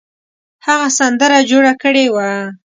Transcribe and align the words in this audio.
هغه 0.65 0.87
سندره 0.97 1.39
جوړه 1.49 1.73
کړې 1.81 2.05
وه. 2.15 2.29